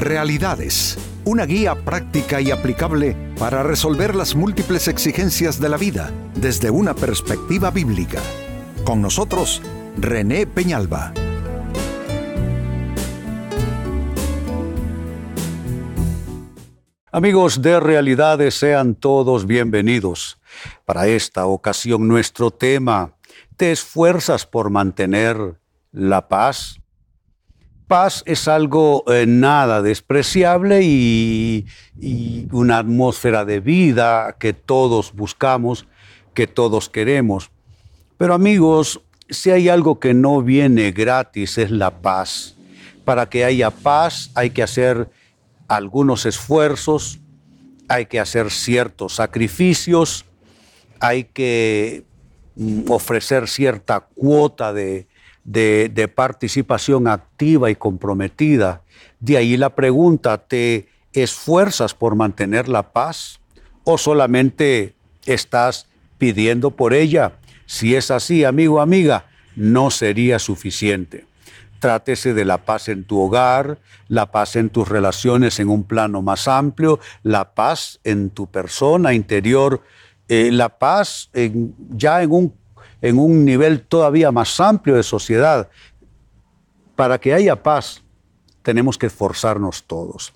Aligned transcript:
Realidades, 0.00 0.96
una 1.26 1.44
guía 1.44 1.74
práctica 1.84 2.40
y 2.40 2.50
aplicable 2.50 3.14
para 3.38 3.62
resolver 3.62 4.14
las 4.14 4.34
múltiples 4.34 4.88
exigencias 4.88 5.60
de 5.60 5.68
la 5.68 5.76
vida 5.76 6.10
desde 6.34 6.70
una 6.70 6.94
perspectiva 6.94 7.70
bíblica. 7.70 8.18
Con 8.82 9.02
nosotros, 9.02 9.60
René 9.98 10.46
Peñalba. 10.46 11.12
Amigos 17.12 17.60
de 17.60 17.78
Realidades, 17.78 18.54
sean 18.54 18.94
todos 18.94 19.46
bienvenidos. 19.46 20.38
Para 20.86 21.08
esta 21.08 21.44
ocasión 21.44 22.08
nuestro 22.08 22.50
tema, 22.50 23.12
¿te 23.58 23.70
esfuerzas 23.70 24.46
por 24.46 24.70
mantener 24.70 25.60
la 25.92 26.26
paz? 26.26 26.79
Paz 27.90 28.22
es 28.24 28.46
algo 28.46 29.02
eh, 29.08 29.26
nada 29.26 29.82
despreciable 29.82 30.82
y, 30.84 31.66
y 32.00 32.46
una 32.52 32.78
atmósfera 32.78 33.44
de 33.44 33.58
vida 33.58 34.36
que 34.38 34.52
todos 34.52 35.12
buscamos, 35.12 35.88
que 36.32 36.46
todos 36.46 36.88
queremos. 36.88 37.50
Pero 38.16 38.34
amigos, 38.34 39.00
si 39.28 39.50
hay 39.50 39.68
algo 39.68 39.98
que 39.98 40.14
no 40.14 40.40
viene 40.40 40.92
gratis 40.92 41.58
es 41.58 41.72
la 41.72 42.00
paz. 42.00 42.54
Para 43.04 43.28
que 43.28 43.44
haya 43.44 43.72
paz 43.72 44.30
hay 44.36 44.50
que 44.50 44.62
hacer 44.62 45.10
algunos 45.66 46.26
esfuerzos, 46.26 47.18
hay 47.88 48.06
que 48.06 48.20
hacer 48.20 48.52
ciertos 48.52 49.16
sacrificios, 49.16 50.26
hay 51.00 51.24
que 51.24 52.04
mm, 52.54 52.88
ofrecer 52.88 53.48
cierta 53.48 53.98
cuota 54.14 54.72
de, 54.72 55.08
de, 55.44 56.12
participación 56.14 57.08
activa 57.08 57.70
y 57.70 57.76
comprometida. 57.76 58.82
De 59.18 59.36
ahí 59.36 59.56
la 59.56 59.74
pregunta, 59.74 60.38
¿te 60.38 60.88
esfuerzas 61.12 61.94
por 61.94 62.14
mantener 62.14 62.68
la 62.68 62.92
paz 62.92 63.40
o 63.84 63.98
solamente 63.98 64.94
estás 65.26 65.86
pidiendo 66.18 66.70
por 66.70 66.94
ella? 66.94 67.32
Si 67.66 67.94
es 67.94 68.10
así, 68.10 68.44
amigo, 68.44 68.80
amiga, 68.80 69.26
no 69.56 69.90
sería 69.90 70.38
suficiente. 70.38 71.26
Trátese 71.78 72.34
de 72.34 72.44
la 72.44 72.58
paz 72.58 72.88
en 72.88 73.04
tu 73.04 73.18
hogar, 73.18 73.78
la 74.08 74.30
paz 74.30 74.56
en 74.56 74.68
tus 74.68 74.88
relaciones 74.88 75.60
en 75.60 75.68
un 75.68 75.84
plano 75.84 76.20
más 76.20 76.46
amplio, 76.46 77.00
la 77.22 77.54
paz 77.54 78.00
en 78.04 78.30
tu 78.30 78.46
persona 78.46 79.14
interior, 79.14 79.82
eh, 80.28 80.50
la 80.52 80.68
paz 80.78 81.30
ya 81.32 82.22
en 82.22 82.30
un 82.30 82.59
en 83.02 83.18
un 83.18 83.44
nivel 83.44 83.82
todavía 83.82 84.30
más 84.30 84.60
amplio 84.60 84.96
de 84.96 85.02
sociedad. 85.02 85.68
Para 86.96 87.18
que 87.18 87.32
haya 87.32 87.62
paz, 87.62 88.02
tenemos 88.62 88.98
que 88.98 89.06
esforzarnos 89.06 89.84
todos. 89.84 90.32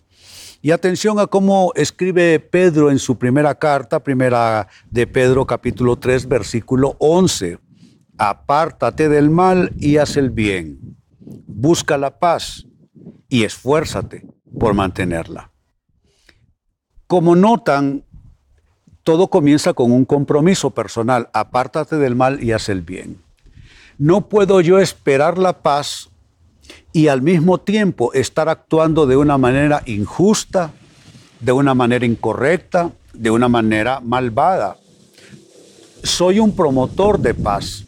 Y 0.63 0.71
atención 0.71 1.19
a 1.19 1.27
cómo 1.27 1.73
escribe 1.75 2.41
Pedro 2.41 2.91
en 2.91 2.99
su 2.99 3.19
primera 3.19 3.55
carta, 3.55 4.03
primera 4.03 4.67
de 4.91 5.07
Pedro 5.07 5.47
capítulo 5.47 5.97
3, 5.97 6.27
versículo 6.27 6.97
11. 7.01 7.59
Apártate 8.17 9.11
del 9.11 9.29
mal 9.29 9.73
y 9.79 9.99
haz 9.99 10.17
el 10.17 10.31
bien. 10.31 10.97
Busca 11.19 11.99
la 11.99 12.19
paz 12.19 12.67
y 13.29 13.45
esfuérzate 13.45 14.27
por 14.59 14.73
mantenerla. 14.73 15.51
Como 17.07 17.37
notan, 17.37 18.04
todo 19.05 19.29
comienza 19.29 19.75
con 19.75 19.93
un 19.93 20.07
compromiso 20.07 20.71
personal. 20.71 21.29
Apártate 21.33 21.97
del 21.97 22.17
mal 22.17 22.43
y 22.43 22.53
haz 22.53 22.71
el 22.71 22.81
bien. 22.81 23.23
No 23.99 24.29
puedo 24.29 24.61
yo 24.61 24.81
esperar 24.81 25.39
la 25.39 25.61
paz 25.63 26.09
y 26.93 27.09
al 27.09 27.23
mismo 27.23 27.59
tiempo 27.59 28.13
estar 28.15 28.49
actuando 28.49 29.07
de 29.07 29.17
una 29.17 29.39
manera 29.39 29.83
injusta, 29.87 30.73
de 31.39 31.53
una 31.53 31.75
manera 31.75 32.07
incorrecta, 32.07 32.91
de 33.13 33.31
una 33.31 33.49
manera 33.49 34.01
malvada. 34.01 34.79
Soy 36.03 36.41
un 36.41 36.57
promotor 36.57 37.19
de 37.21 37.35
paz 37.35 37.85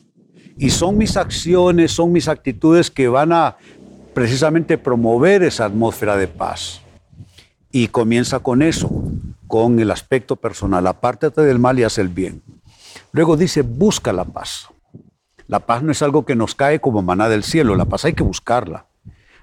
y 0.59 0.71
son 0.71 0.98
mis 0.98 1.16
acciones, 1.16 1.93
son 1.93 2.12
mis 2.12 2.28
actitudes 2.28 2.91
que 2.91 3.09
van 3.09 3.33
a 3.33 3.56
precisamente 4.15 4.78
promover 4.78 5.43
esa 5.43 5.65
atmósfera 5.65 6.16
de 6.16 6.28
paz. 6.28 6.83
Y 7.72 7.88
comienza 7.88 8.38
con 8.38 8.62
eso, 8.62 8.91
con 9.47 9.79
el 9.79 9.91
aspecto 9.91 10.37
personal. 10.37 10.87
Apártate 10.87 11.43
del 11.43 11.59
mal 11.59 11.79
y 11.79 11.84
haz 11.84 11.99
el 11.99 12.09
bien. 12.09 12.43
Luego 13.12 13.37
dice, 13.37 13.62
busca 13.62 14.12
la 14.12 14.25
paz. 14.25 14.69
La 15.47 15.61
paz 15.61 15.83
no 15.83 15.93
es 15.93 16.03
algo 16.03 16.25
que 16.25 16.34
nos 16.34 16.55
cae 16.55 16.81
como 16.81 17.03
maná 17.03 17.29
del 17.29 17.45
cielo, 17.45 17.77
la 17.77 17.84
paz 17.84 18.05
hay 18.05 18.15
que 18.15 18.25
buscarla. 18.25 18.87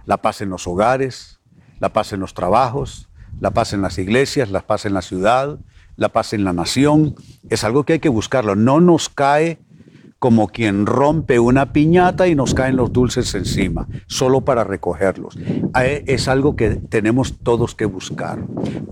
La 0.05 0.17
paz 0.17 0.41
en 0.41 0.49
los 0.49 0.67
hogares, 0.67 1.39
la 1.79 1.93
paz 1.93 2.11
en 2.11 2.19
los 2.19 2.33
trabajos, 2.33 3.07
la 3.39 3.51
paz 3.51 3.73
en 3.73 3.81
las 3.81 3.97
iglesias, 3.97 4.51
la 4.51 4.61
paz 4.61 4.85
en 4.85 4.93
la 4.93 5.01
ciudad, 5.01 5.59
la 5.95 6.09
paz 6.09 6.33
en 6.33 6.43
la 6.43 6.51
nación. 6.51 7.15
Es 7.49 7.63
algo 7.63 7.83
que 7.83 7.93
hay 7.93 7.99
que 7.99 8.09
buscarlo. 8.09 8.55
No 8.55 8.81
nos 8.81 9.07
cae 9.07 9.59
como 10.23 10.47
quien 10.47 10.85
rompe 10.85 11.37
una 11.37 11.73
piñata 11.73 12.29
y 12.29 12.33
nos 12.33 12.53
caen 12.53 12.77
los 12.77 12.93
dulces 12.93 13.35
encima, 13.35 13.89
solo 14.07 14.39
para 14.39 14.63
recogerlos. 14.63 15.37
Es 15.75 16.29
algo 16.29 16.55
que 16.55 16.77
tenemos 16.77 17.39
todos 17.43 17.75
que 17.75 17.83
buscar, 17.83 18.39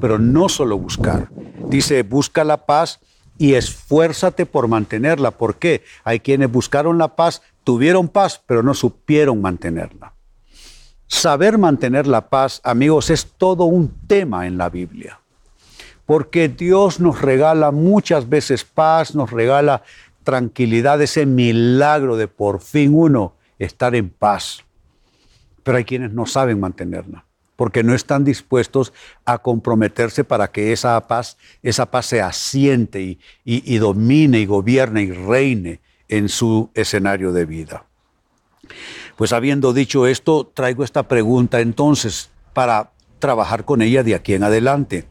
pero 0.02 0.20
no 0.20 0.50
solo 0.50 0.78
buscar. 0.78 1.30
Dice, 1.70 2.04
busca 2.04 2.44
la 2.44 2.66
paz 2.66 3.00
y 3.38 3.54
esfuérzate 3.54 4.46
por 4.46 4.68
mantenerla. 4.68 5.32
¿Por 5.32 5.56
qué? 5.56 5.86
Hay 6.04 6.20
quienes 6.20 6.52
buscaron 6.52 6.98
la 6.98 7.16
paz, 7.16 7.42
tuvieron 7.64 8.10
paz, 8.10 8.44
pero 8.46 8.62
no 8.62 8.74
supieron 8.74 9.42
mantenerla. 9.42 10.12
Saber 11.08 11.58
mantener 11.58 12.08
la 12.08 12.28
paz, 12.28 12.60
amigos, 12.66 13.10
es 13.10 13.26
todo 13.38 13.64
un 13.64 13.88
tema 14.06 14.48
en 14.48 14.58
la 14.58 14.68
Biblia. 14.68 15.22
Porque 16.06 16.50
Dios 16.50 17.00
nos 17.00 17.22
regala 17.22 17.72
muchas 17.72 18.28
veces 18.28 18.66
paz, 18.66 19.16
nos 19.16 19.32
regala 19.32 19.84
tranquilidad, 20.24 21.02
ese 21.02 21.26
milagro 21.26 22.18
de 22.18 22.28
por 22.28 22.62
fin 22.62 22.94
uno 22.94 23.36
estar 23.60 23.96
en 23.96 24.10
paz. 24.10 24.64
Pero 25.64 25.78
hay 25.78 25.86
quienes 25.86 26.12
no 26.12 26.26
saben 26.26 26.60
mantenerla, 26.60 27.26
porque 27.56 27.84
no 27.84 27.94
están 27.94 28.24
dispuestos 28.24 28.94
a 29.26 29.38
comprometerse 29.38 30.24
para 30.24 30.52
que 30.52 30.72
esa 30.72 31.08
paz, 31.08 31.38
esa 31.62 31.90
paz 31.92 32.08
se 32.08 32.22
asiente 32.22 33.02
y, 33.02 33.20
y 33.44 33.78
domine 33.78 34.40
y 34.40 34.46
gobierne 34.46 35.04
y 35.04 35.12
reine 35.12 35.82
en 36.08 36.30
su 36.30 36.70
escenario 36.74 37.32
de 37.32 37.46
vida. 37.46 37.86
Pues 39.16 39.34
habiendo 39.34 39.74
dicho 39.74 40.08
esto, 40.08 40.52
traigo 40.54 40.84
esta 40.84 41.08
pregunta 41.08 41.62
entonces 41.62 42.32
para 42.54 42.92
trabajar 43.20 43.66
con 43.66 43.82
ella 43.82 44.04
de 44.04 44.16
aquí 44.16 44.34
en 44.34 44.44
adelante. 44.44 45.08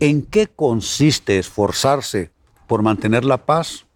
¿En 0.00 0.22
qué 0.22 0.48
consiste 0.48 1.38
esforzarse 1.38 2.32
por 2.66 2.82
mantener 2.82 3.24
la 3.24 3.44
paz? 3.44 3.86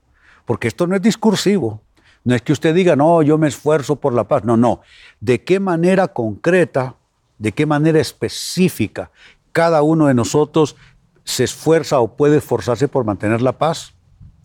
Porque 0.47 0.69
esto 0.69 0.87
no 0.87 0.97
es 0.97 1.03
discursivo. 1.03 1.83
No 2.25 2.35
es 2.35 2.43
que 2.43 2.53
usted 2.53 2.75
diga, 2.75 2.97
no, 2.97 3.23
yo 3.23 3.37
me 3.37 3.49
esfuerzo 3.49 3.97
por 3.97 4.15
la 4.15 4.25
paz. 4.25 4.45
No, 4.45 4.57
no. 4.57 4.81
¿De 5.21 5.45
qué 5.45 5.61
manera 5.61 6.09
concreta, 6.09 6.97
de 7.39 7.53
qué 7.53 7.67
manera 7.67 8.01
específica 8.01 9.11
cada 9.53 9.83
uno 9.83 10.07
de 10.07 10.15
nosotros 10.15 10.77
se 11.25 11.45
esfuerza 11.45 12.01
o 12.01 12.17
puede 12.17 12.39
esforzarse 12.39 12.89
por 12.89 13.05
mantener 13.05 13.43
la 13.43 13.53
paz? 13.53 13.95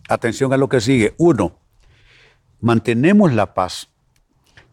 Atención 0.08 0.52
a 0.52 0.56
lo 0.56 0.68
que 0.68 0.80
sigue. 0.80 1.14
Uno, 1.16 1.56
mantenemos 2.60 3.32
la 3.32 3.54
paz 3.54 3.88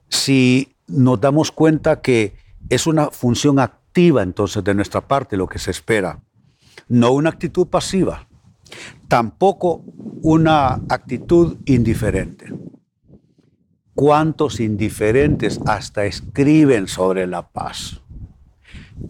si 0.09 0.75
nos 0.87 1.21
damos 1.21 1.51
cuenta 1.51 2.01
que 2.01 2.35
es 2.69 2.87
una 2.87 3.11
función 3.11 3.59
activa 3.59 4.23
entonces 4.23 4.63
de 4.63 4.73
nuestra 4.73 5.01
parte 5.01 5.37
lo 5.37 5.47
que 5.47 5.59
se 5.59 5.71
espera, 5.71 6.21
no 6.87 7.11
una 7.11 7.29
actitud 7.29 7.67
pasiva 7.67 8.28
tampoco 9.07 9.83
una 10.21 10.81
actitud 10.89 11.57
indiferente. 11.65 12.53
¿Cuántos 13.95 14.59
indiferentes 14.59 15.59
hasta 15.65 16.05
escriben 16.05 16.87
sobre 16.87 17.27
la 17.27 17.49
paz? 17.49 18.01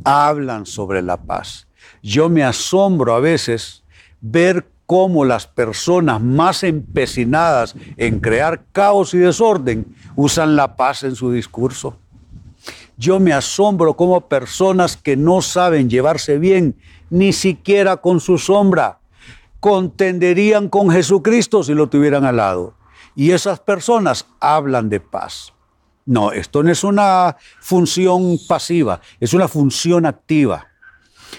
Hablan 0.04 0.66
sobre 0.66 1.02
la 1.02 1.18
paz. 1.18 1.68
Yo 2.02 2.30
me 2.30 2.44
asombro 2.44 3.14
a 3.14 3.20
veces 3.20 3.84
ver 4.22 4.68
cómo 4.86 5.26
las 5.26 5.46
personas 5.46 6.22
más 6.22 6.64
empecinadas 6.64 7.76
en 7.98 8.20
crear 8.20 8.66
caos 8.72 9.14
y 9.14 9.20
desorden 9.20 9.86
usan 10.16 10.56
la 10.56 10.76
paz 10.76 11.04
en 11.04 11.16
su 11.16 11.32
discurso. 11.32 11.98
Yo 12.98 13.20
me 13.20 13.32
asombro 13.32 13.96
cómo 13.96 14.28
personas 14.28 14.98
que 14.98 15.16
no 15.16 15.42
saben 15.42 15.90
llevarse 15.90 16.40
bien 16.40 16.76
ni 17.10 17.34
siquiera 17.34 17.98
con 17.98 18.20
su 18.20 18.38
sombra 18.38 18.99
contenderían 19.60 20.70
con 20.70 20.90
Jesucristo 20.90 21.64
si 21.64 21.74
lo 21.74 21.90
tuvieran 21.90 22.26
al 22.26 22.38
lado. 22.38 22.76
Y 23.16 23.32
esas 23.32 23.60
personas 23.60 24.26
hablan 24.40 24.90
de 24.90 25.00
paz. 25.00 25.54
No, 26.06 26.32
esto 26.32 26.64
no 26.64 26.72
es 26.72 26.84
una 26.84 27.38
función 27.60 28.40
pasiva, 28.48 29.02
es 29.20 29.34
una 29.34 29.48
función 29.48 30.06
activa. 30.06 30.68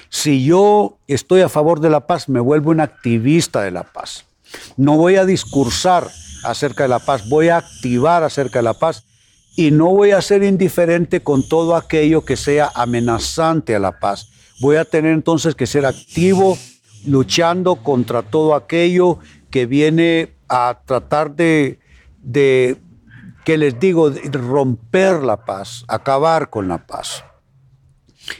Si 0.08 0.44
yo 0.44 0.98
estoy 1.08 1.40
a 1.40 1.48
favor 1.48 1.80
de 1.80 1.90
la 1.90 2.06
paz, 2.06 2.28
me 2.28 2.40
vuelvo 2.40 2.70
un 2.70 2.80
activista 2.80 3.62
de 3.62 3.70
la 3.70 3.82
paz. 3.82 4.26
No 4.76 4.96
voy 4.96 5.16
a 5.16 5.24
discursar 5.24 6.08
acerca 6.44 6.84
de 6.84 6.88
la 6.88 6.98
paz, 7.00 7.28
voy 7.28 7.48
a 7.48 7.58
activar 7.58 8.22
acerca 8.22 8.60
de 8.60 8.64
la 8.64 8.74
paz 8.74 9.04
y 9.56 9.70
no 9.70 9.86
voy 9.86 10.12
a 10.12 10.22
ser 10.22 10.42
indiferente 10.42 11.22
con 11.22 11.48
todo 11.48 11.76
aquello 11.76 12.24
que 12.24 12.36
sea 12.36 12.70
amenazante 12.74 13.74
a 13.74 13.80
la 13.80 13.98
paz. 13.98 14.28
Voy 14.60 14.76
a 14.76 14.84
tener 14.84 15.12
entonces 15.12 15.54
que 15.54 15.66
ser 15.66 15.86
activo 15.86 16.56
luchando 17.06 17.76
contra 17.76 18.22
todo 18.22 18.54
aquello 18.54 19.18
que 19.50 19.66
viene 19.66 20.34
a 20.48 20.80
tratar 20.84 21.34
de, 21.34 21.78
que 23.44 23.58
les 23.58 23.78
digo, 23.78 24.10
romper 24.32 25.22
la 25.22 25.44
paz, 25.44 25.84
acabar 25.88 26.50
con 26.50 26.68
la 26.68 26.86
paz. 26.86 27.24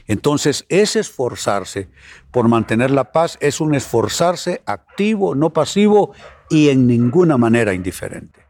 Entonces, 0.07 0.67
ese 0.69 1.01
esforzarse 1.01 1.89
por 2.31 2.49
mantener 2.49 2.91
la 2.91 3.13
paz 3.13 3.39
es 3.41 3.61
un 3.61 3.75
esforzarse 3.75 4.63
activo, 4.67 5.35
no 5.35 5.51
pasivo 5.53 6.13
y 6.49 6.69
en 6.69 6.87
ninguna 6.87 7.37
manera 7.39 7.75
indiferente. 7.75 8.47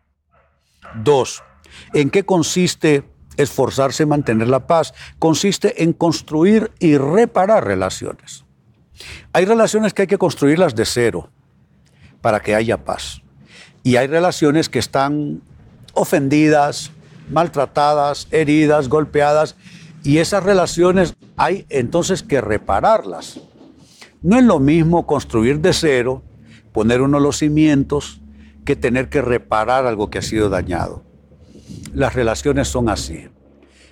Dos, 1.02 1.42
¿en 1.94 2.10
qué 2.10 2.24
consiste 2.24 3.04
esforzarse 3.36 4.02
en 4.02 4.08
mantener 4.08 4.48
la 4.48 4.66
paz? 4.66 4.92
Consiste 5.18 5.82
en 5.82 5.92
construir 5.92 6.72
y 6.78 6.98
reparar 6.98 7.64
relaciones. 7.64 8.44
Hay 9.32 9.44
relaciones 9.44 9.94
que 9.94 10.02
hay 10.02 10.08
que 10.08 10.18
construirlas 10.18 10.74
de 10.74 10.84
cero 10.84 11.30
para 12.20 12.40
que 12.40 12.54
haya 12.54 12.84
paz. 12.84 13.22
Y 13.82 13.96
hay 13.96 14.06
relaciones 14.06 14.68
que 14.68 14.78
están 14.78 15.42
ofendidas, 15.94 16.90
maltratadas, 17.30 18.28
heridas, 18.30 18.88
golpeadas, 18.88 19.56
y 20.02 20.18
esas 20.18 20.42
relaciones 20.42 21.14
hay 21.36 21.66
entonces 21.68 22.22
que 22.22 22.40
repararlas. 22.40 23.40
No 24.22 24.36
es 24.36 24.44
lo 24.44 24.58
mismo 24.58 25.06
construir 25.06 25.60
de 25.60 25.72
cero, 25.72 26.22
poner 26.72 27.00
uno 27.00 27.20
los 27.20 27.38
cimientos, 27.38 28.20
que 28.64 28.76
tener 28.76 29.08
que 29.08 29.22
reparar 29.22 29.86
algo 29.86 30.10
que 30.10 30.18
ha 30.18 30.22
sido 30.22 30.48
dañado. 30.48 31.02
Las 31.94 32.14
relaciones 32.14 32.68
son 32.68 32.88
así. 32.88 33.28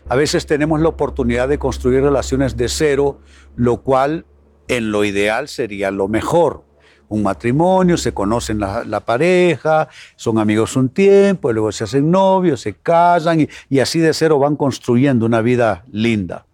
A 0.08 0.16
veces 0.16 0.46
tenemos 0.46 0.80
la 0.80 0.88
oportunidad 0.88 1.48
de 1.48 1.58
construir 1.58 2.02
relaciones 2.02 2.56
de 2.56 2.68
cero, 2.68 3.20
lo 3.56 3.82
cual 3.82 4.24
en 4.68 4.92
lo 4.92 5.04
ideal 5.04 5.48
sería 5.48 5.90
lo 5.90 6.08
mejor 6.08 6.68
un 7.08 7.22
matrimonio, 7.22 7.96
se 7.96 8.12
conocen 8.12 8.60
la, 8.60 9.00
pareja, 9.00 9.88
son 10.16 10.38
amigos 10.38 10.76
un 10.76 10.90
tiempo, 10.90 11.52
luego 11.52 11.72
se 11.72 11.84
hacen 11.84 12.10
novios, 12.10 12.60
se 12.60 12.74
casan 12.74 13.40
y, 13.40 13.48
y 13.70 13.80
así 13.80 13.98
de 13.98 14.12
cero 14.12 14.38
van 14.38 14.56
construyendo 14.56 15.26
una 15.26 15.40
vida 15.40 15.84
linda. 15.90 16.44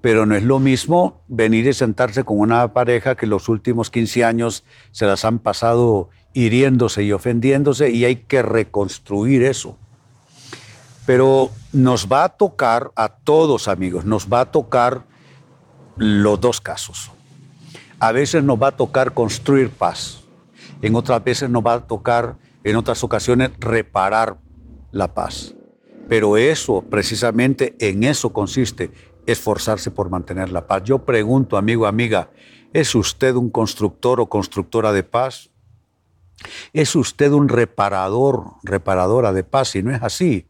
Pero 0.00 0.26
no 0.26 0.36
es 0.36 0.44
lo 0.44 0.60
mismo 0.60 1.22
venir 1.26 1.66
y 1.66 1.72
sentarse 1.72 2.22
con 2.22 2.38
una 2.38 2.72
pareja 2.72 3.16
que 3.16 3.26
los 3.26 3.48
últimos 3.48 3.90
15 3.90 4.24
años 4.24 4.64
se 4.92 5.06
las 5.06 5.24
han 5.24 5.40
pasado 5.40 6.08
hiriéndose 6.34 7.02
y 7.02 7.12
ofendiéndose 7.12 7.90
y 7.90 8.04
hay 8.04 8.16
que 8.16 8.42
reconstruir 8.42 9.42
eso. 9.42 9.76
Pero 11.04 11.50
nos 11.72 12.06
va 12.06 12.24
a 12.24 12.28
tocar 12.28 12.92
a 12.94 13.08
todos 13.08 13.66
amigos, 13.66 14.04
nos 14.04 14.28
va 14.28 14.42
a 14.42 14.52
tocar 14.52 15.07
los 15.98 16.40
dos 16.40 16.60
casos. 16.60 17.10
A 17.98 18.12
veces 18.12 18.42
nos 18.42 18.60
va 18.60 18.68
a 18.68 18.76
tocar 18.76 19.12
construir 19.12 19.70
paz. 19.70 20.22
En 20.82 20.94
otras 20.94 21.22
veces 21.22 21.50
nos 21.50 21.64
va 21.64 21.74
a 21.74 21.86
tocar, 21.86 22.36
en 22.64 22.76
otras 22.76 23.02
ocasiones, 23.02 23.50
reparar 23.58 24.38
la 24.92 25.12
paz. 25.14 25.54
Pero 26.08 26.36
eso, 26.36 26.82
precisamente 26.88 27.76
en 27.80 28.04
eso 28.04 28.32
consiste, 28.32 28.90
esforzarse 29.26 29.90
por 29.90 30.08
mantener 30.08 30.50
la 30.50 30.66
paz. 30.66 30.84
Yo 30.84 31.00
pregunto, 31.00 31.56
amigo, 31.56 31.86
amiga, 31.86 32.30
¿es 32.72 32.94
usted 32.94 33.34
un 33.34 33.50
constructor 33.50 34.20
o 34.20 34.28
constructora 34.28 34.92
de 34.92 35.02
paz? 35.02 35.50
¿Es 36.72 36.94
usted 36.94 37.32
un 37.32 37.48
reparador, 37.48 38.52
reparadora 38.62 39.32
de 39.32 39.42
paz? 39.42 39.70
Si 39.70 39.82
no 39.82 39.94
es 39.94 40.02
así, 40.02 40.46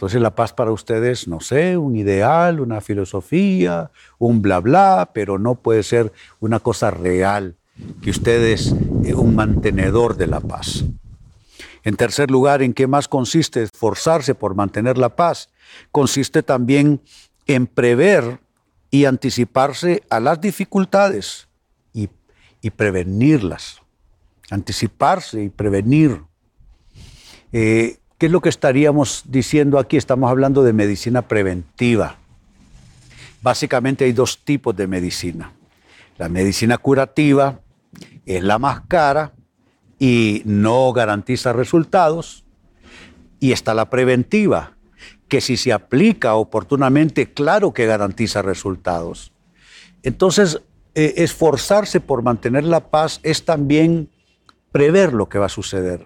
entonces 0.00 0.22
la 0.22 0.34
paz 0.34 0.54
para 0.54 0.72
ustedes, 0.72 1.28
no 1.28 1.40
sé, 1.40 1.76
un 1.76 1.94
ideal, 1.94 2.60
una 2.60 2.80
filosofía, 2.80 3.90
un 4.18 4.40
bla 4.40 4.58
bla, 4.60 5.10
pero 5.12 5.38
no 5.38 5.56
puede 5.56 5.82
ser 5.82 6.10
una 6.40 6.58
cosa 6.58 6.90
real, 6.90 7.56
que 8.00 8.08
usted 8.08 8.42
es 8.44 8.74
eh, 9.04 9.12
un 9.12 9.34
mantenedor 9.34 10.16
de 10.16 10.26
la 10.26 10.40
paz. 10.40 10.84
En 11.84 11.96
tercer 11.96 12.30
lugar, 12.30 12.62
¿en 12.62 12.72
qué 12.72 12.86
más 12.86 13.08
consiste 13.08 13.62
esforzarse 13.62 14.34
por 14.34 14.54
mantener 14.54 14.96
la 14.96 15.14
paz? 15.16 15.50
Consiste 15.92 16.42
también 16.42 17.02
en 17.46 17.66
prever 17.66 18.40
y 18.90 19.04
anticiparse 19.04 20.02
a 20.08 20.18
las 20.18 20.40
dificultades 20.40 21.46
y, 21.92 22.70
prevenirlas. 22.70 23.82
Anticiparse 24.48 25.42
y 25.42 25.50
prevenir. 25.50 26.22
Eh, 27.52 27.99
¿Qué 28.20 28.26
es 28.26 28.32
lo 28.32 28.42
que 28.42 28.50
estaríamos 28.50 29.22
diciendo 29.28 29.78
aquí? 29.78 29.96
Estamos 29.96 30.30
hablando 30.30 30.62
de 30.62 30.74
medicina 30.74 31.22
preventiva. 31.22 32.18
Básicamente 33.40 34.04
hay 34.04 34.12
dos 34.12 34.44
tipos 34.44 34.76
de 34.76 34.86
medicina. 34.86 35.54
La 36.18 36.28
medicina 36.28 36.76
curativa 36.76 37.60
es 38.26 38.44
la 38.44 38.58
más 38.58 38.82
cara 38.88 39.32
y 39.98 40.42
no 40.44 40.92
garantiza 40.92 41.54
resultados. 41.54 42.44
Y 43.38 43.52
está 43.52 43.72
la 43.72 43.88
preventiva, 43.88 44.76
que 45.28 45.40
si 45.40 45.56
se 45.56 45.72
aplica 45.72 46.34
oportunamente, 46.34 47.32
claro 47.32 47.72
que 47.72 47.86
garantiza 47.86 48.42
resultados. 48.42 49.32
Entonces, 50.02 50.60
eh, 50.94 51.14
esforzarse 51.16 52.00
por 52.00 52.22
mantener 52.22 52.64
la 52.64 52.80
paz 52.80 53.18
es 53.22 53.46
también 53.46 54.10
prever 54.72 55.14
lo 55.14 55.30
que 55.30 55.38
va 55.38 55.46
a 55.46 55.48
suceder 55.48 56.04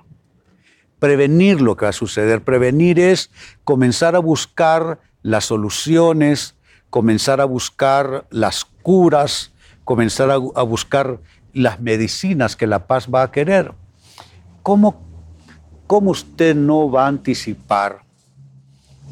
prevenir 1.04 1.60
lo 1.60 1.76
que 1.76 1.84
va 1.84 1.90
a 1.90 1.92
suceder. 1.92 2.42
Prevenir 2.42 2.98
es 2.98 3.30
comenzar 3.62 4.16
a 4.16 4.20
buscar 4.20 5.00
las 5.20 5.44
soluciones, 5.44 6.54
comenzar 6.88 7.42
a 7.42 7.44
buscar 7.44 8.26
las 8.30 8.64
curas, 8.80 9.52
comenzar 9.84 10.30
a, 10.30 10.38
buscar 10.38 11.20
las 11.52 11.78
medicinas 11.78 12.56
que 12.56 12.66
la 12.66 12.86
paz 12.86 13.08
va 13.14 13.22
a 13.22 13.30
querer. 13.30 13.72
¿Cómo, 14.62 15.02
¿Cómo 15.86 16.10
usted 16.10 16.56
no 16.56 16.90
va 16.90 17.04
a 17.04 17.08
anticipar 17.08 18.00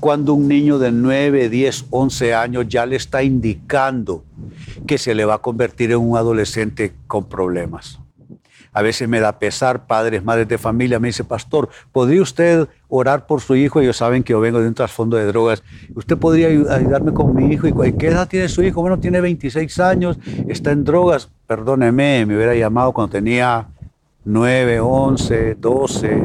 cuando 0.00 0.32
un 0.32 0.48
niño 0.48 0.78
de 0.78 0.92
9, 0.92 1.50
10, 1.50 1.88
11 1.90 2.34
años 2.34 2.68
ya 2.68 2.86
le 2.86 2.96
está 2.96 3.22
indicando 3.22 4.24
que 4.86 4.96
se 4.96 5.14
le 5.14 5.26
va 5.26 5.34
a 5.34 5.42
convertir 5.42 5.92
en 5.92 5.98
un 5.98 6.16
adolescente 6.16 6.94
con 7.06 7.26
problemas? 7.28 8.01
A 8.72 8.80
veces 8.80 9.06
me 9.06 9.20
da 9.20 9.38
pesar, 9.38 9.86
padres, 9.86 10.24
madres 10.24 10.48
de 10.48 10.56
familia, 10.56 10.98
me 10.98 11.08
dice, 11.08 11.24
pastor, 11.24 11.69
¿podría 11.92 12.22
usted 12.22 12.69
orar 12.88 13.26
por 13.26 13.42
su 13.42 13.54
hijo? 13.54 13.80
Ellos 13.80 13.98
saben 13.98 14.22
que 14.22 14.32
yo 14.32 14.40
vengo 14.40 14.60
de 14.60 14.69
un 14.69 14.74
trasfondo 14.74 15.19
de 15.19 15.26
drogas. 15.26 15.62
¿Usted 15.94 16.16
podría 16.16 16.48
ayudarme 16.48 17.12
con 17.12 17.34
mi 17.34 17.52
hijo? 17.52 17.66
¿Y 17.66 17.92
qué 17.92 18.08
edad 18.08 18.26
tiene 18.28 18.48
su 18.48 18.62
hijo? 18.62 18.80
Bueno, 18.80 18.99
tiene 18.99 19.20
26 19.20 19.78
años, 19.80 20.18
está 20.49 20.73
en 20.73 20.85
drogas. 20.85 21.28
Perdóneme, 21.47 22.25
me 22.25 22.35
hubiera 22.35 22.54
llamado 22.54 22.92
cuando 22.92 23.12
tenía 23.12 23.68
9, 24.25 24.80
11, 24.80 25.56
12, 25.56 26.23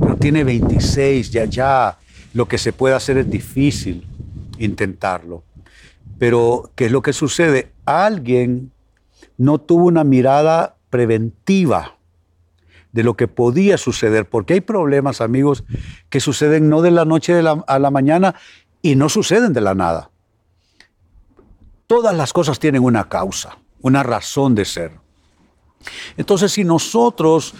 pero 0.00 0.16
tiene 0.16 0.42
26, 0.42 1.30
ya, 1.30 1.44
ya. 1.44 1.96
Lo 2.32 2.48
que 2.48 2.58
se 2.58 2.72
puede 2.72 2.96
hacer 2.96 3.18
es 3.18 3.30
difícil 3.30 4.04
intentarlo. 4.58 5.44
Pero, 6.18 6.70
¿qué 6.74 6.86
es 6.86 6.92
lo 6.92 7.02
que 7.02 7.12
sucede? 7.12 7.70
Alguien 7.84 8.72
no 9.36 9.58
tuvo 9.58 9.86
una 9.86 10.04
mirada 10.04 10.73
preventiva 10.94 11.98
de 12.92 13.02
lo 13.02 13.14
que 13.14 13.26
podía 13.26 13.78
suceder, 13.78 14.28
porque 14.28 14.54
hay 14.54 14.60
problemas, 14.60 15.20
amigos, 15.20 15.64
que 16.08 16.20
suceden 16.20 16.68
no 16.68 16.82
de 16.82 16.92
la 16.92 17.04
noche 17.04 17.36
a 17.36 17.78
la 17.80 17.90
mañana 17.90 18.36
y 18.80 18.94
no 18.94 19.08
suceden 19.08 19.52
de 19.52 19.60
la 19.60 19.74
nada. 19.74 20.12
Todas 21.88 22.16
las 22.16 22.32
cosas 22.32 22.60
tienen 22.60 22.84
una 22.84 23.08
causa, 23.08 23.58
una 23.80 24.04
razón 24.04 24.54
de 24.54 24.64
ser. 24.64 24.92
Entonces, 26.16 26.52
si 26.52 26.62
nosotros 26.62 27.56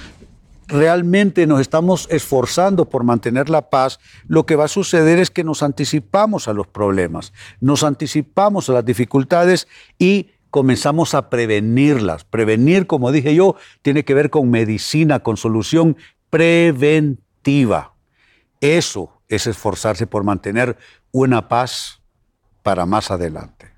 realmente 0.69 1.45
nos 1.49 1.61
estamos 1.61 2.07
esforzando 2.13 2.89
por 2.89 3.03
mantener 3.03 3.51
la 3.51 3.69
paz, 3.69 3.99
lo 4.29 4.47
que 4.47 4.55
va 4.55 4.67
a 4.67 4.69
suceder 4.69 5.19
es 5.19 5.33
que 5.33 5.43
nos 5.43 5.65
anticipamos 5.65 6.47
a 6.47 6.53
los 6.53 6.69
problemas, 6.69 7.33
nos 7.59 7.83
anticipamos 7.83 8.71
a 8.71 8.75
las 8.75 8.85
dificultades 8.85 9.67
y 9.99 10.31
comenzamos 10.55 11.15
a 11.15 11.31
prevenirlas. 11.31 12.23
Prevenir, 12.23 12.87
como 12.87 13.11
dije 13.11 13.35
yo, 13.35 13.57
tiene 13.83 14.05
que 14.05 14.15
ver 14.15 14.31
con 14.31 14.53
medicina, 14.53 15.19
con 15.19 15.37
solución 15.37 15.97
preventiva. 16.31 17.97
Eso 18.61 19.21
es 19.27 19.49
esforzarse 19.49 20.07
por 20.07 20.23
mantener 20.23 20.77
una 21.11 21.49
paz 21.49 22.03
para 22.63 22.87
más 22.87 23.11
adelante. 23.11 23.73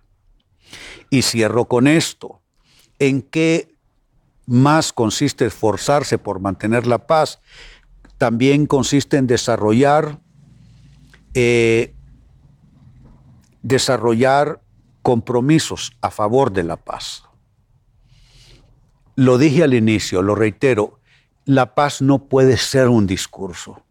Y 1.08 1.22
cierro 1.22 1.64
con 1.64 1.86
esto. 1.86 2.42
¿En 2.98 3.22
qué 3.22 3.74
más 4.44 4.92
consiste 4.92 5.46
esforzarse 5.46 6.18
por 6.18 6.40
mantener 6.40 6.86
la 6.86 7.06
paz? 7.06 7.40
También 8.18 8.66
consiste 8.66 9.16
en 9.16 9.26
desarrollar, 9.26 10.20
eh, 11.32 11.94
desarrollar 13.62 14.60
compromisos 15.06 15.92
a 16.00 16.10
favor 16.10 16.52
de 16.52 16.64
la 16.64 16.78
paz. 16.78 17.22
Lo 19.14 19.38
dije 19.38 19.62
al 19.62 19.72
inicio, 19.72 20.20
lo 20.20 20.34
reitero, 20.34 20.98
la 21.44 21.76
paz 21.76 22.02
no 22.02 22.24
puede 22.24 22.56
ser 22.56 22.88
un 22.88 23.06
discurso. 23.06 23.84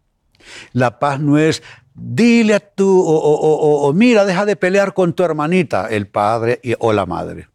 La 0.74 0.98
paz 0.98 1.18
no 1.18 1.38
es 1.38 1.62
dile 1.94 2.52
a 2.52 2.60
tu, 2.60 3.02
o, 3.02 3.90
mira, 3.94 4.26
deja 4.26 4.44
de 4.44 4.56
pelear 4.56 4.92
con 4.92 5.14
tu 5.14 5.22
hermanita, 5.22 5.88
el 5.88 6.06
padre 6.06 6.60
o 6.80 6.92
la 6.92 7.06
madre. 7.06 7.48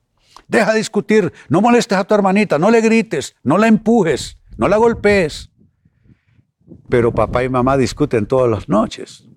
Deja 0.47 0.71
de 0.71 0.79
discutir, 0.79 1.31
no 1.47 1.61
molestes 1.61 1.99
a 1.99 2.03
tu 2.03 2.15
hermanita, 2.15 2.57
no 2.57 2.71
le 2.71 2.81
grites, 2.81 3.35
no 3.43 3.59
la 3.59 3.67
empujes, 3.67 4.39
no 4.57 4.69
la 4.69 4.77
golpees. 4.77 5.51
Pero 6.89 7.13
papá 7.13 7.43
y 7.43 7.49
mamá 7.49 7.77
discuten 7.77 8.25
todas 8.25 8.49
las 8.49 8.67
noches 8.67 9.29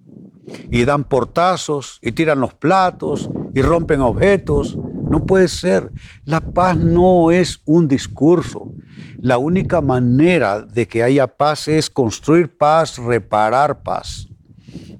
y 0.71 0.87
dan 0.87 1.05
portazos 1.05 1.99
y 2.01 2.13
tiran 2.13 2.41
los 2.41 2.55
platos 2.55 3.29
y 3.55 3.63
rompen 3.63 4.01
objetos. 4.01 4.77
No 4.77 5.25
puede 5.25 5.49
ser. 5.49 5.91
La 6.25 6.41
paz 6.41 6.77
no 6.77 7.31
es 7.31 7.61
un 7.65 7.89
discurso. 7.89 8.73
La 9.19 9.39
única 9.39 9.81
manera 9.81 10.63
de 10.63 10.87
que 10.87 11.03
haya 11.03 11.27
paz 11.27 11.69
es 11.69 11.89
construir 11.89 12.57
paz, 12.57 12.99
reparar 12.99 13.83
paz. 13.83 14.29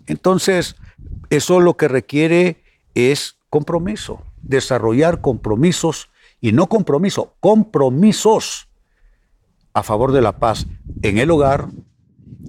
Entonces, 0.07 0.77
eso 1.31 1.61
lo 1.61 1.77
que 1.77 1.89
requiere 1.89 2.63
es 2.95 3.37
compromiso, 3.51 4.23
desarrollar 4.43 5.21
compromisos 5.21 6.11
y 6.41 6.53
no 6.53 6.69
compromiso, 6.69 7.35
compromisos 7.41 8.69
a 9.73 9.83
favor 9.83 10.13
de 10.13 10.23
la 10.23 10.39
paz 10.39 10.67
en 11.03 11.19
el 11.19 11.31
hogar, 11.31 11.69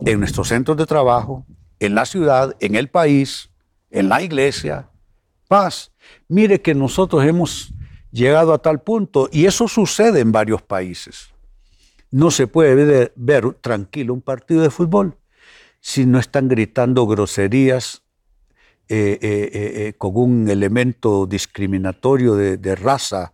en 0.05 0.19
nuestros 0.19 0.49
centros 0.49 0.77
de 0.77 0.85
trabajo, 0.85 1.45
en 1.79 1.95
la 1.95 2.05
ciudad, 2.05 2.55
en 2.59 2.75
el 2.75 2.89
país, 2.89 3.49
en 3.89 4.09
la 4.09 4.21
iglesia. 4.21 4.89
Paz. 5.47 5.91
Mire 6.27 6.61
que 6.61 6.73
nosotros 6.73 7.23
hemos 7.25 7.73
llegado 8.11 8.53
a 8.53 8.59
tal 8.59 8.81
punto 8.81 9.29
y 9.31 9.45
eso 9.45 9.67
sucede 9.67 10.21
en 10.21 10.31
varios 10.31 10.61
países. 10.61 11.29
No 12.11 12.31
se 12.31 12.47
puede 12.47 13.11
ver, 13.15 13.53
tranquilo 13.55 14.13
un 14.13 14.21
partido 14.21 14.61
de 14.61 14.69
fútbol 14.69 15.17
si 15.81 16.05
no 16.05 16.17
están 16.17 16.47
gritando 16.47 17.05
groserías 17.05 18.03
eh, 18.87 19.19
eh, 19.21 19.49
eh, 19.53 19.93
con 19.97 20.15
un 20.15 20.49
elemento 20.49 21.25
discriminatorio 21.25 22.35
de, 22.35 22.75
raza. 22.75 23.33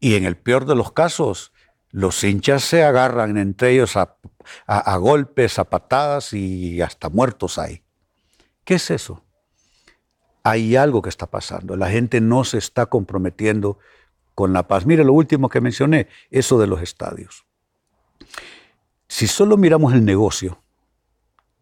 Y 0.00 0.14
en 0.14 0.24
el 0.24 0.36
peor 0.36 0.66
de 0.66 0.76
los 0.76 0.92
casos, 0.92 1.52
los 1.90 2.22
hinchas 2.22 2.62
se 2.62 2.84
agarran 2.84 3.38
entre 3.38 3.72
ellos 3.72 3.96
a, 3.96 4.16
a, 4.66 4.96
golpes, 4.98 5.58
a 5.58 5.64
patadas 5.64 6.32
y 6.32 6.80
hasta 6.80 7.08
muertos 7.08 7.58
hay. 7.58 7.82
¿Qué 8.64 8.74
es 8.74 8.90
eso? 8.90 9.24
Hay 10.48 10.76
algo 10.76 11.02
que 11.02 11.10
está 11.10 11.26
pasando. 11.26 11.76
La 11.76 11.90
gente 11.90 12.22
no 12.22 12.42
se 12.42 12.56
está 12.56 12.86
comprometiendo 12.86 13.78
con 14.34 14.54
la 14.54 14.66
paz. 14.66 14.86
Mire 14.86 15.04
lo 15.04 15.12
último 15.12 15.50
que 15.50 15.60
mencioné, 15.60 16.08
eso 16.30 16.58
de 16.58 16.66
los 16.66 16.80
estadios. 16.80 17.44
Si 19.08 19.26
solo 19.26 19.58
miramos 19.58 19.92
el 19.92 20.06
negocio, 20.06 20.62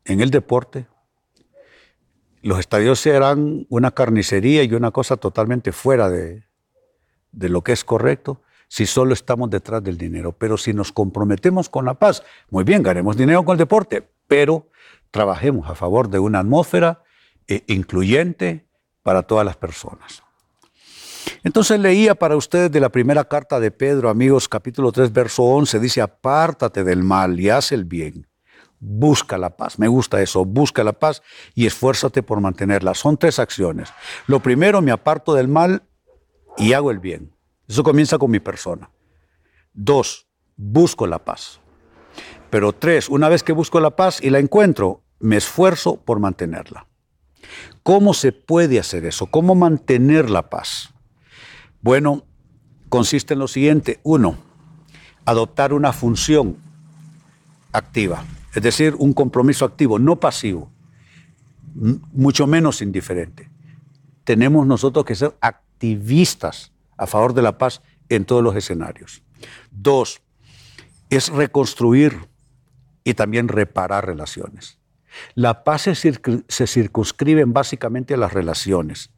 en 0.05 0.21
el 0.21 0.31
deporte, 0.31 0.87
los 2.43 2.61
estadios 2.61 3.00
serán 3.00 3.66
una 3.71 3.90
carnicería 3.90 4.62
y 4.62 4.73
una 4.73 4.93
cosa 4.93 5.16
totalmente 5.16 5.73
fuera 5.73 6.09
de, 6.09 6.45
lo 7.33 7.62
que 7.62 7.73
es 7.73 7.83
correcto 7.83 8.40
si 8.69 8.87
solo 8.87 9.14
estamos 9.14 9.50
detrás 9.50 9.83
del 9.83 9.99
dinero. 9.99 10.31
Pero 10.31 10.57
si 10.59 10.73
nos 10.73 10.93
comprometemos 10.93 11.69
con 11.69 11.87
la 11.87 11.95
paz, 11.95 12.23
muy 12.50 12.62
bien, 12.62 12.85
ganemos 12.85 13.16
dinero 13.16 13.45
con 13.45 13.55
el 13.55 13.59
deporte, 13.59 14.09
pero 14.28 14.69
trabajemos 15.11 15.69
a 15.69 15.75
favor 15.75 16.09
de 16.09 16.21
una 16.21 16.38
atmósfera 16.38 17.02
eh, 17.49 17.64
incluyente 17.66 18.65
para 19.07 19.23
todas 19.23 19.47
las 19.47 19.57
personas. 19.57 20.25
Entonces 21.45 21.79
leía 21.79 22.17
para 22.17 22.35
ustedes 22.37 22.73
de 22.73 22.81
la 22.81 22.89
primera 22.89 23.23
carta 23.23 23.61
de 23.61 23.71
Pedro, 23.71 24.09
amigos, 24.09 24.49
capítulo 24.49 24.91
3, 24.91 25.13
verso 25.13 25.45
11, 25.45 25.79
dice, 25.79 26.01
apártate 26.03 26.83
del 26.83 27.05
mal 27.05 27.39
y 27.39 27.49
haz 27.49 27.71
el 27.71 27.85
bien 27.85 28.27
busca 28.81 29.39
la 29.39 29.57
paz. 29.57 29.79
Me 29.79 29.89
gusta 29.89 30.21
eso, 30.21 30.45
busca 30.45 30.83
la 30.85 30.93
paz 30.93 31.23
y 31.55 31.67
esfuérzate 31.67 32.23
por 32.23 32.41
mantenerla. 32.41 32.95
Son 32.95 33.17
tres 33.17 33.39
acciones. 33.39 33.89
Lo 34.27 34.41
primero, 34.41 34.83
me 34.83 34.91
aparto 34.91 35.35
del 35.35 35.49
mal 35.49 35.85
y 36.59 36.73
hago 36.73 36.91
el 36.91 36.99
bien. 36.99 37.33
Eso 37.69 37.85
comienza 37.85 38.19
con 38.19 38.31
mi 38.31 38.41
persona. 38.41 38.91
Dos, 39.73 40.27
busco 40.57 41.07
la 41.07 41.21
paz. 41.21 41.61
Pero 42.51 42.73
tres, 42.73 43.09
una 43.09 43.29
vez 43.29 43.43
que 43.43 43.53
busco 43.53 43.81
la 43.81 43.97
paz 43.97 44.23
y 44.23 44.31
la 44.31 44.41
encuentro, 44.41 45.05
me 45.21 45.37
esfuerzo 45.37 45.97
por 45.97 46.19
mantenerla. 46.19 46.87
¿Cómo 47.83 48.15
se 48.15 48.33
puede 48.33 48.79
hacer 48.79 49.05
eso? 49.05 49.26
¿Cómo 49.26 49.55
mantener 49.55 50.31
la 50.31 50.50
paz? 50.50 50.91
Bueno, 51.81 52.25
consiste 52.88 53.35
en 53.35 53.41
lo 53.41 53.49
siguiente. 53.49 54.00
Uno, 54.03 54.38
adoptar 55.25 55.73
una 55.73 55.93
función 55.93 56.57
activa 57.73 58.25
es 58.57 58.62
decir, 58.62 58.95
un 58.99 59.12
compromiso 59.12 59.67
activo, 59.67 59.99
no 59.99 60.19
pasivo, 60.19 60.73
mucho 61.75 62.47
menos 62.47 62.81
indiferente. 62.81 63.50
Tenemos 64.25 64.67
nosotros 64.67 65.05
que 65.05 65.15
ser 65.15 65.37
activistas 65.43 66.73
a 66.97 67.07
favor 67.07 67.35
de 67.35 67.43
la 67.43 67.59
paz 67.59 67.83
en 68.09 68.25
todos 68.25 68.43
los 68.43 68.57
escenarios. 68.57 69.23
Dos, 69.71 70.23
es 71.11 71.29
reconstruir 71.29 72.31
y 73.05 73.12
también 73.12 73.49
reparar 73.49 74.07
relaciones. 74.07 74.79
La 75.35 75.64
paz 75.64 75.82
se, 75.82 76.66
circunscribe 76.66 77.44
básicamente 77.46 78.14
a 78.14 78.16
las 78.16 78.32
relaciones. 78.32 79.11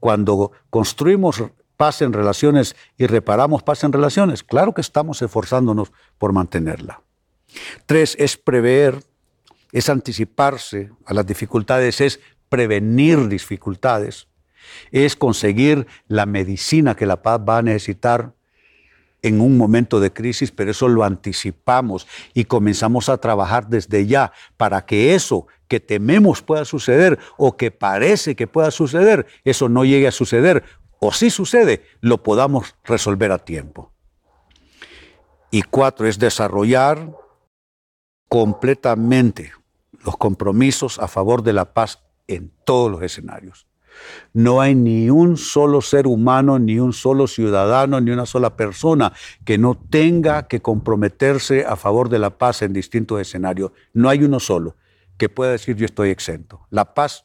Cuando 0.00 0.52
construimos 0.70 1.42
paz 1.76 2.02
en 2.02 2.12
relaciones 2.12 2.76
y 2.96 3.06
reparamos 3.06 3.62
paz 3.62 3.84
en 3.84 3.92
relaciones, 3.92 4.42
claro 4.42 4.74
que 4.74 4.80
estamos 4.80 5.22
esforzándonos 5.22 5.92
por 6.18 6.32
mantenerla. 6.32 7.02
Tres, 7.86 8.16
es 8.18 8.36
prever, 8.36 9.02
es 9.72 9.88
anticiparse 9.88 10.90
a 11.06 11.14
las 11.14 11.26
dificultades, 11.26 12.00
es 12.00 12.20
prevenir 12.48 13.28
dificultades, 13.28 14.28
es 14.90 15.16
conseguir 15.16 15.86
la 16.08 16.26
medicina 16.26 16.94
que 16.94 17.06
la 17.06 17.22
paz 17.22 17.40
va 17.46 17.58
a 17.58 17.62
necesitar 17.62 18.34
en 19.22 19.40
un 19.40 19.56
momento 19.56 20.00
de 20.00 20.12
crisis, 20.12 20.50
pero 20.52 20.70
eso 20.70 20.88
lo 20.88 21.04
anticipamos 21.04 22.06
y 22.34 22.44
comenzamos 22.44 23.08
a 23.08 23.18
trabajar 23.18 23.68
desde 23.68 24.06
ya 24.06 24.32
para 24.56 24.86
que 24.86 25.14
eso 25.14 25.46
que 25.66 25.80
tememos 25.80 26.42
pueda 26.42 26.64
suceder 26.64 27.18
o 27.36 27.56
que 27.56 27.70
parece 27.70 28.36
que 28.36 28.46
pueda 28.46 28.70
suceder, 28.70 29.26
eso 29.44 29.68
no 29.68 29.84
llegue 29.84 30.08
a 30.08 30.12
suceder 30.12 30.64
o 31.00 31.12
si 31.12 31.30
sucede, 31.30 31.84
lo 32.00 32.22
podamos 32.22 32.74
resolver 32.84 33.30
a 33.30 33.38
tiempo. 33.38 33.92
Y 35.50 35.62
cuatro 35.62 36.06
es 36.06 36.18
desarrollar 36.18 37.12
completamente 38.28 39.52
los 40.04 40.16
compromisos 40.16 40.98
a 40.98 41.08
favor 41.08 41.42
de 41.42 41.52
la 41.52 41.72
paz 41.72 42.02
en 42.26 42.52
todos 42.64 42.90
los 42.90 43.02
escenarios. 43.02 43.67
No 44.32 44.60
hay 44.60 44.74
ni 44.74 45.10
un 45.10 45.36
solo 45.36 45.80
ser 45.80 46.06
humano, 46.06 46.58
ni 46.58 46.78
un 46.78 46.92
solo 46.92 47.26
ciudadano, 47.26 48.00
ni 48.00 48.10
una 48.10 48.26
sola 48.26 48.56
persona 48.56 49.12
que 49.44 49.58
no 49.58 49.74
tenga 49.74 50.48
que 50.48 50.60
comprometerse 50.60 51.64
a 51.64 51.76
favor 51.76 52.08
de 52.08 52.18
la 52.18 52.30
paz 52.30 52.62
en 52.62 52.72
distintos 52.72 53.20
escenarios. 53.20 53.72
No 53.92 54.08
hay 54.08 54.22
uno 54.22 54.40
solo 54.40 54.76
que 55.16 55.28
pueda 55.28 55.52
decir 55.52 55.76
yo 55.76 55.86
estoy 55.86 56.10
exento. 56.10 56.66
La 56.70 56.94
paz 56.94 57.24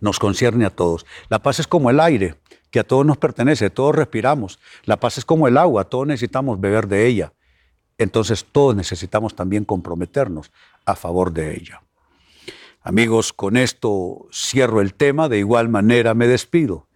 nos 0.00 0.18
concierne 0.18 0.64
a 0.64 0.70
todos. 0.70 1.06
La 1.28 1.40
paz 1.42 1.58
es 1.58 1.66
como 1.66 1.90
el 1.90 2.00
aire, 2.00 2.36
que 2.70 2.80
a 2.80 2.84
todos 2.84 3.04
nos 3.04 3.18
pertenece, 3.18 3.70
todos 3.70 3.94
respiramos. 3.94 4.58
La 4.84 4.98
paz 4.98 5.18
es 5.18 5.24
como 5.24 5.48
el 5.48 5.58
agua, 5.58 5.84
todos 5.84 6.06
necesitamos 6.06 6.60
beber 6.60 6.88
de 6.88 7.06
ella 7.06 7.32
entonces 8.02 8.44
todos 8.50 8.74
necesitamos 8.74 9.34
también 9.34 9.64
comprometernos 9.64 10.50
a 10.84 10.94
favor 10.94 11.32
de 11.32 11.54
ella. 11.54 11.82
Amigos, 12.82 13.32
con 13.32 13.56
esto 13.56 14.26
cierro 14.32 14.80
el 14.80 14.94
tema, 14.94 15.28
de 15.28 15.38
igual 15.38 15.68
manera 15.68 16.14
me 16.14 16.26
despido. 16.26 16.88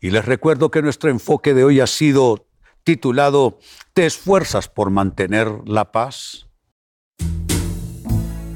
Y 0.00 0.10
les 0.10 0.24
recuerdo 0.24 0.70
que 0.70 0.82
nuestro 0.82 1.10
enfoque 1.10 1.54
de 1.54 1.64
hoy 1.64 1.80
ha 1.80 1.86
sido 1.86 2.46
titulado 2.84 3.58
¿Te 3.92 4.06
esfuerzas 4.06 4.68
por 4.68 4.90
mantener 4.90 5.48
la 5.66 5.92
paz? 5.92 6.48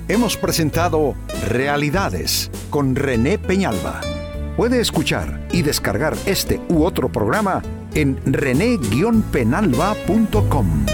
Hemos 0.09 0.37
presentado 0.37 1.15
Realidades 1.49 2.51
con 2.71 2.97
René 2.97 3.39
Peñalba. 3.39 4.01
Puede 4.57 4.81
escuchar 4.81 5.47
y 5.53 5.63
descargar 5.63 6.17
este 6.27 6.61
u 6.69 6.85
otro 6.85 7.11
programa 7.11 7.63
en 7.95 8.21
rene-penalba.com. 8.25 10.87